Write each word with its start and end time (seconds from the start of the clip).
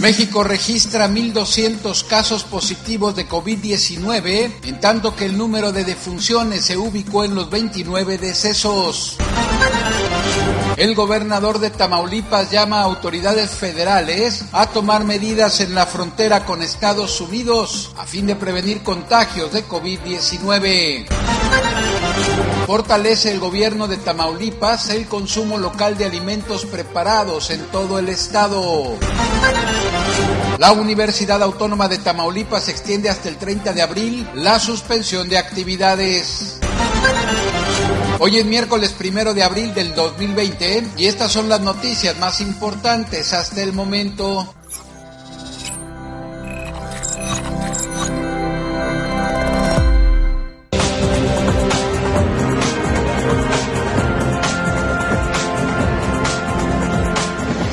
México 0.00 0.42
registra 0.42 1.08
1.200 1.08 2.06
casos 2.06 2.44
positivos 2.44 3.14
de 3.14 3.28
COVID-19, 3.28 4.50
en 4.64 4.80
tanto 4.80 5.14
que 5.14 5.26
el 5.26 5.36
número 5.36 5.72
de 5.72 5.84
defunciones 5.84 6.64
se 6.64 6.78
ubicó 6.78 7.22
en 7.22 7.34
los 7.34 7.50
29 7.50 8.16
decesos. 8.16 9.18
El 10.78 10.94
gobernador 10.94 11.58
de 11.58 11.68
Tamaulipas 11.68 12.50
llama 12.50 12.80
a 12.80 12.84
autoridades 12.84 13.50
federales 13.50 14.46
a 14.52 14.68
tomar 14.68 15.04
medidas 15.04 15.60
en 15.60 15.74
la 15.74 15.84
frontera 15.84 16.46
con 16.46 16.62
Estados 16.62 17.20
Unidos 17.20 17.92
a 17.98 18.06
fin 18.06 18.26
de 18.26 18.36
prevenir 18.36 18.82
contagios 18.82 19.52
de 19.52 19.68
COVID-19. 19.68 21.08
Fortalece 22.70 23.32
el 23.32 23.40
gobierno 23.40 23.88
de 23.88 23.96
Tamaulipas 23.96 24.90
el 24.90 25.08
consumo 25.08 25.58
local 25.58 25.98
de 25.98 26.04
alimentos 26.04 26.66
preparados 26.66 27.50
en 27.50 27.66
todo 27.66 27.98
el 27.98 28.08
estado. 28.08 28.96
La 30.56 30.70
Universidad 30.70 31.42
Autónoma 31.42 31.88
de 31.88 31.98
Tamaulipas 31.98 32.68
extiende 32.68 33.08
hasta 33.10 33.28
el 33.28 33.38
30 33.38 33.72
de 33.72 33.82
abril 33.82 34.30
la 34.34 34.60
suspensión 34.60 35.28
de 35.28 35.38
actividades. 35.38 36.60
Hoy 38.20 38.38
es 38.38 38.46
miércoles 38.46 38.92
primero 38.92 39.34
de 39.34 39.42
abril 39.42 39.74
del 39.74 39.92
2020 39.96 40.90
y 40.96 41.06
estas 41.06 41.32
son 41.32 41.48
las 41.48 41.62
noticias 41.62 42.16
más 42.20 42.40
importantes 42.40 43.32
hasta 43.32 43.62
el 43.62 43.72
momento. 43.72 44.54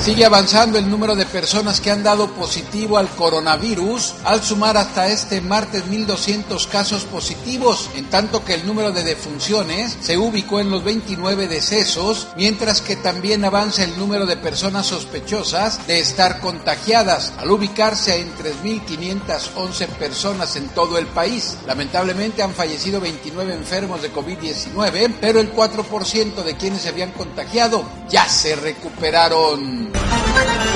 Sigue 0.07 0.23
avanzando 0.23 0.77
el 0.77 0.89
número 0.89 1.17
de 1.17 1.25
personas 1.25 1.81
que 1.81 1.91
han 1.91 2.01
dado 2.01 2.31
positivo 2.31 2.97
al 2.97 3.09
coronavirus, 3.09 4.15
al 4.23 4.41
sumar 4.41 4.77
hasta 4.77 5.09
este 5.09 5.41
martes 5.41 5.83
1.200 5.83 6.65
casos 6.69 7.03
positivos, 7.03 7.89
en 7.93 8.09
tanto 8.09 8.45
que 8.45 8.53
el 8.53 8.65
número 8.65 8.93
de 8.93 9.03
defunciones 9.03 9.97
se 9.99 10.17
ubicó 10.17 10.61
en 10.61 10.71
los 10.71 10.85
29 10.85 11.49
decesos, 11.49 12.29
mientras 12.37 12.79
que 12.79 12.95
también 12.95 13.43
avanza 13.43 13.83
el 13.83 13.99
número 13.99 14.25
de 14.25 14.37
personas 14.37 14.85
sospechosas 14.85 15.85
de 15.87 15.99
estar 15.99 16.39
contagiadas, 16.39 17.33
al 17.37 17.51
ubicarse 17.51 18.21
en 18.21 18.33
3.511 18.37 19.87
personas 19.87 20.55
en 20.55 20.69
todo 20.69 20.97
el 20.97 21.07
país. 21.07 21.57
Lamentablemente 21.67 22.41
han 22.41 22.53
fallecido 22.53 23.01
29 23.01 23.53
enfermos 23.53 24.01
de 24.01 24.13
COVID-19, 24.13 25.15
pero 25.19 25.41
el 25.41 25.53
4% 25.53 26.43
de 26.45 26.55
quienes 26.55 26.83
se 26.83 26.87
habían 26.87 27.11
contagiado 27.11 27.83
ya 28.09 28.29
se 28.29 28.55
recuperaron. 28.55 29.96
Everybody! 30.39 30.66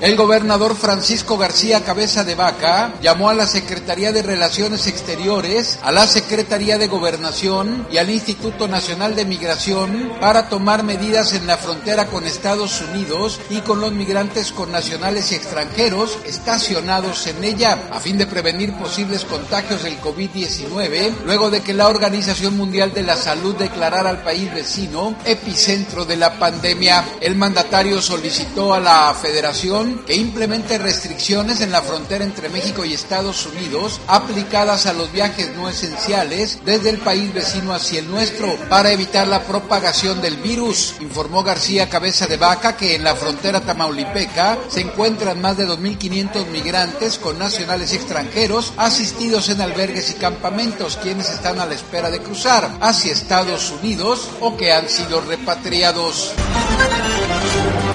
El 0.00 0.14
gobernador 0.14 0.76
Francisco 0.76 1.36
García 1.36 1.82
Cabeza 1.82 2.22
de 2.22 2.36
Vaca 2.36 2.94
llamó 3.02 3.30
a 3.30 3.34
la 3.34 3.48
Secretaría 3.48 4.12
de 4.12 4.22
Relaciones 4.22 4.86
Exteriores, 4.86 5.80
a 5.82 5.90
la 5.90 6.06
Secretaría 6.06 6.78
de 6.78 6.86
Gobernación 6.86 7.84
y 7.90 7.96
al 7.96 8.08
Instituto 8.08 8.68
Nacional 8.68 9.16
de 9.16 9.24
Migración 9.24 10.12
para 10.20 10.48
tomar 10.48 10.84
medidas 10.84 11.32
en 11.32 11.48
la 11.48 11.56
frontera 11.56 12.06
con 12.06 12.24
Estados 12.24 12.80
Unidos 12.80 13.40
y 13.50 13.60
con 13.62 13.80
los 13.80 13.90
migrantes 13.90 14.52
connacionales 14.52 15.32
y 15.32 15.34
extranjeros 15.34 16.16
estacionados 16.24 17.26
en 17.26 17.42
ella, 17.42 17.88
a 17.90 17.98
fin 17.98 18.18
de 18.18 18.28
prevenir 18.28 18.74
posibles 18.74 19.24
contagios 19.24 19.82
del 19.82 20.00
COVID-19, 20.00 21.24
luego 21.24 21.50
de 21.50 21.60
que 21.60 21.74
la 21.74 21.88
Organización 21.88 22.56
Mundial 22.56 22.94
de 22.94 23.02
la 23.02 23.16
Salud 23.16 23.56
declarara 23.56 24.10
al 24.10 24.22
país 24.22 24.54
vecino 24.54 25.16
epicentro 25.24 26.04
de 26.04 26.16
la 26.16 26.38
pandemia. 26.38 27.04
El 27.20 27.34
mandatario 27.34 28.00
solicitó 28.00 28.72
a 28.72 28.78
la 28.78 29.12
Federación 29.20 29.87
que 29.96 30.14
implemente 30.14 30.78
restricciones 30.78 31.60
en 31.60 31.72
la 31.72 31.82
frontera 31.82 32.24
entre 32.24 32.48
México 32.48 32.84
y 32.84 32.94
Estados 32.94 33.46
Unidos 33.46 34.00
aplicadas 34.06 34.86
a 34.86 34.92
los 34.92 35.12
viajes 35.12 35.54
no 35.56 35.68
esenciales 35.68 36.58
desde 36.64 36.90
el 36.90 36.98
país 36.98 37.32
vecino 37.32 37.72
hacia 37.72 38.00
el 38.00 38.10
nuestro 38.10 38.56
para 38.68 38.92
evitar 38.92 39.26
la 39.28 39.42
propagación 39.42 40.20
del 40.20 40.36
virus, 40.36 40.94
informó 41.00 41.42
García 41.42 41.88
Cabeza 41.88 42.26
de 42.26 42.36
Vaca 42.36 42.76
que 42.76 42.94
en 42.94 43.04
la 43.04 43.14
frontera 43.14 43.60
tamaulipeca 43.60 44.58
se 44.68 44.80
encuentran 44.80 45.40
más 45.40 45.56
de 45.56 45.66
2.500 45.66 46.46
migrantes 46.48 47.18
con 47.18 47.38
nacionales 47.38 47.92
extranjeros 47.92 48.72
asistidos 48.76 49.48
en 49.48 49.60
albergues 49.60 50.10
y 50.10 50.14
campamentos 50.14 50.98
quienes 51.02 51.30
están 51.30 51.60
a 51.60 51.66
la 51.66 51.74
espera 51.74 52.10
de 52.10 52.20
cruzar 52.20 52.78
hacia 52.80 53.12
Estados 53.12 53.70
Unidos 53.70 54.28
o 54.40 54.56
que 54.56 54.72
han 54.72 54.88
sido 54.88 55.20
repatriados 55.20 56.34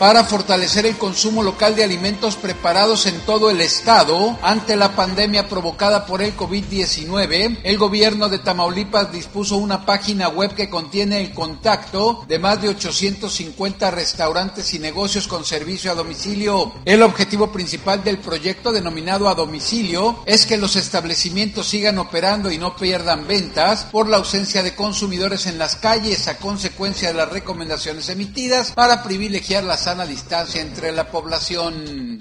para 0.04 0.26
fortalecer 0.26 0.86
el 0.86 0.98
consumo 0.98 1.42
local 1.42 1.78
de 1.78 1.84
alimentos 1.86 2.36
preparados 2.36 3.06
en 3.06 3.22
todo 3.22 3.50
el 3.50 3.62
estado 3.62 4.38
ante 4.42 4.76
la 4.76 4.98
pandemia 4.98 5.48
provocada 5.48 6.06
por 6.06 6.22
el 6.22 6.36
COVID-19, 6.36 7.60
el 7.64 7.78
gobierno 7.78 8.28
de 8.28 8.40
Tamaulipas 8.40 9.14
dispuso 9.14 9.56
una 9.56 9.86
página 9.86 10.28
web 10.28 10.56
que 10.56 10.70
contiene 10.70 11.22
el 11.22 11.34
contacto 11.34 12.26
de 12.28 12.38
más 12.38 12.62
de 12.62 12.68
850 12.68 13.92
restaurantes 13.92 14.74
y 14.74 14.80
negocios 14.80 15.26
con 15.26 15.46
servicio 15.46 15.90
a 15.90 15.96
domicilio. 15.96 16.74
El 16.84 17.02
objetivo 17.02 17.54
principal 17.54 18.04
del 18.04 18.18
proyecto 18.18 18.74
denominado 18.74 19.30
a 19.30 19.36
domicilio 19.36 20.20
es 20.26 20.46
que 20.46 20.58
los 20.58 20.76
establecimientos 20.76 21.68
sigan 21.68 21.98
operando 21.98 22.52
y 22.52 22.58
no 22.58 22.76
pierdan 22.76 23.26
ventas 23.26 23.86
por 23.86 24.10
la 24.10 24.18
ausencia 24.18 24.64
de 24.64 24.76
consumidores 24.76 25.46
en 25.46 25.58
las 25.58 25.78
calles 25.78 26.28
a 26.28 26.40
consecuencia 26.40 27.08
de 27.08 27.14
las 27.14 27.30
recomendaciones 27.30 28.10
emitidas 28.10 28.74
para 28.74 29.02
privilegiar 29.02 29.64
la 29.64 29.78
sana 29.94 30.08
distancia 30.08 30.60
entre 30.60 30.92
la 30.92 31.04
población. 31.08 32.20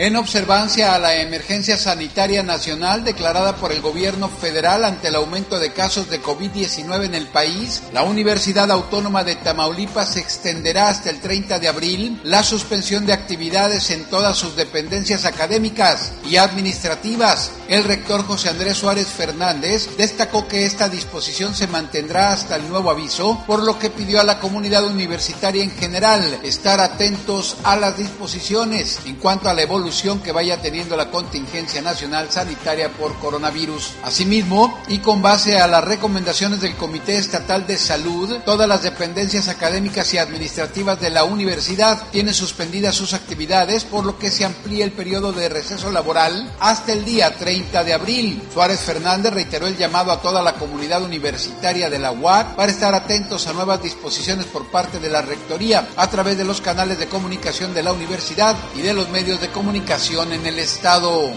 En 0.00 0.14
observancia 0.14 0.94
a 0.94 0.98
la 1.00 1.16
emergencia 1.16 1.76
sanitaria 1.76 2.44
nacional 2.44 3.02
declarada 3.02 3.56
por 3.56 3.72
el 3.72 3.80
gobierno 3.80 4.28
federal 4.28 4.84
ante 4.84 5.08
el 5.08 5.16
aumento 5.16 5.58
de 5.58 5.72
casos 5.72 6.08
de 6.08 6.22
COVID-19 6.22 7.06
en 7.06 7.16
el 7.16 7.26
país, 7.26 7.82
la 7.92 8.04
Universidad 8.04 8.70
Autónoma 8.70 9.24
de 9.24 9.34
Tamaulipas 9.34 10.16
extenderá 10.16 10.88
hasta 10.88 11.10
el 11.10 11.18
30 11.18 11.58
de 11.58 11.66
abril 11.66 12.20
la 12.22 12.44
suspensión 12.44 13.06
de 13.06 13.12
actividades 13.12 13.90
en 13.90 14.04
todas 14.04 14.36
sus 14.38 14.54
dependencias 14.54 15.24
académicas 15.24 16.12
y 16.24 16.36
administrativas. 16.36 17.50
El 17.66 17.82
rector 17.82 18.24
José 18.24 18.50
Andrés 18.50 18.76
Suárez 18.76 19.08
Fernández 19.08 19.96
destacó 19.96 20.46
que 20.46 20.64
esta 20.64 20.88
disposición 20.88 21.56
se 21.56 21.66
mantendrá 21.66 22.32
hasta 22.32 22.54
el 22.54 22.68
nuevo 22.68 22.92
aviso, 22.92 23.42
por 23.48 23.64
lo 23.64 23.80
que 23.80 23.90
pidió 23.90 24.20
a 24.20 24.24
la 24.24 24.38
comunidad 24.38 24.84
universitaria 24.84 25.64
en 25.64 25.72
general 25.72 26.38
estar 26.44 26.78
atentos 26.78 27.56
a 27.64 27.74
las 27.74 27.96
disposiciones 27.96 29.00
en 29.04 29.16
cuanto 29.16 29.48
a 29.48 29.54
la 29.54 29.62
evolución 29.62 29.87
que 30.22 30.32
vaya 30.32 30.60
teniendo 30.60 30.96
la 30.96 31.10
contingencia 31.10 31.80
nacional 31.80 32.30
sanitaria 32.30 32.90
por 32.90 33.14
coronavirus. 33.20 33.94
Asimismo, 34.02 34.78
y 34.88 34.98
con 34.98 35.22
base 35.22 35.58
a 35.58 35.66
las 35.66 35.82
recomendaciones 35.82 36.60
del 36.60 36.76
Comité 36.76 37.16
Estatal 37.16 37.66
de 37.66 37.78
Salud, 37.78 38.38
todas 38.44 38.68
las 38.68 38.82
dependencias 38.82 39.48
académicas 39.48 40.12
y 40.12 40.18
administrativas 40.18 41.00
de 41.00 41.08
la 41.08 41.24
universidad 41.24 42.02
tienen 42.12 42.34
suspendidas 42.34 42.96
sus 42.96 43.14
actividades, 43.14 43.84
por 43.84 44.04
lo 44.04 44.18
que 44.18 44.30
se 44.30 44.44
amplía 44.44 44.84
el 44.84 44.92
periodo 44.92 45.32
de 45.32 45.48
receso 45.48 45.90
laboral 45.90 46.52
hasta 46.60 46.92
el 46.92 47.06
día 47.06 47.34
30 47.34 47.82
de 47.82 47.94
abril. 47.94 48.42
Suárez 48.52 48.80
Fernández 48.80 49.32
reiteró 49.32 49.66
el 49.66 49.78
llamado 49.78 50.12
a 50.12 50.20
toda 50.20 50.42
la 50.42 50.56
comunidad 50.56 51.02
universitaria 51.02 51.88
de 51.88 51.98
la 51.98 52.12
UAC 52.12 52.56
para 52.56 52.70
estar 52.70 52.94
atentos 52.94 53.46
a 53.46 53.54
nuevas 53.54 53.82
disposiciones 53.82 54.44
por 54.44 54.66
parte 54.70 55.00
de 55.00 55.08
la 55.08 55.22
Rectoría 55.22 55.88
a 55.96 56.10
través 56.10 56.36
de 56.36 56.44
los 56.44 56.60
canales 56.60 56.98
de 56.98 57.08
comunicación 57.08 57.72
de 57.72 57.82
la 57.82 57.92
universidad 57.92 58.54
y 58.76 58.82
de 58.82 58.92
los 58.92 59.08
medios 59.08 59.40
de 59.40 59.48
comunicación 59.48 59.77
en 59.86 60.46
el 60.46 60.58
estado. 60.58 61.30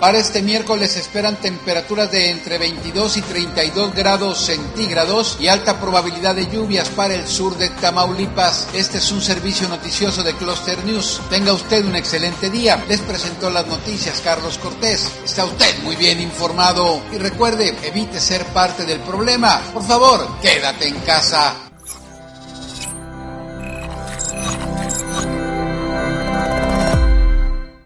Para 0.00 0.18
este 0.18 0.42
miércoles 0.42 0.96
esperan 0.96 1.36
temperaturas 1.36 2.10
de 2.12 2.30
entre 2.30 2.56
22 2.56 3.16
y 3.16 3.22
32 3.22 3.94
grados 3.94 4.38
centígrados 4.38 5.36
y 5.40 5.48
alta 5.48 5.80
probabilidad 5.80 6.36
de 6.36 6.46
lluvias 6.46 6.88
para 6.90 7.14
el 7.14 7.26
sur 7.26 7.56
de 7.56 7.68
Tamaulipas. 7.68 8.68
Este 8.74 8.98
es 8.98 9.10
un 9.10 9.20
servicio 9.20 9.68
noticioso 9.68 10.22
de 10.22 10.34
Cluster 10.34 10.84
News. 10.84 11.20
Tenga 11.30 11.52
usted 11.52 11.84
un 11.84 11.96
excelente 11.96 12.48
día. 12.48 12.82
Les 12.88 13.00
presentó 13.00 13.50
las 13.50 13.66
noticias 13.66 14.20
Carlos 14.20 14.58
Cortés. 14.58 15.10
Está 15.24 15.44
usted 15.46 15.82
muy 15.82 15.96
bien 15.96 16.20
informado 16.20 17.02
y 17.12 17.18
recuerde, 17.18 17.76
evite 17.82 18.20
ser 18.20 18.44
parte 18.46 18.84
del 18.84 19.00
problema. 19.00 19.60
Por 19.72 19.84
favor, 19.84 20.40
quédate 20.40 20.86
en 20.86 21.00
casa. 21.00 21.73